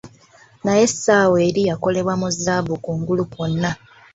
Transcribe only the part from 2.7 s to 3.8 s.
kungulu kwonna.